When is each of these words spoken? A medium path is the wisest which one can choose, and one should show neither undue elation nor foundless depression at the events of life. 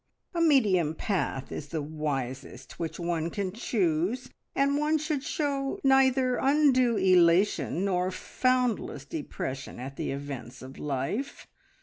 A 0.33 0.41
medium 0.41 0.95
path 0.95 1.51
is 1.51 1.67
the 1.67 1.83
wisest 1.83 2.79
which 2.79 2.99
one 2.99 3.29
can 3.29 3.51
choose, 3.51 4.31
and 4.55 4.79
one 4.79 4.97
should 4.97 5.21
show 5.23 5.79
neither 5.83 6.37
undue 6.37 6.97
elation 6.97 7.85
nor 7.85 8.09
foundless 8.09 9.05
depression 9.07 9.79
at 9.79 9.97
the 9.97 10.09
events 10.09 10.63
of 10.63 10.79
life. 10.79 11.45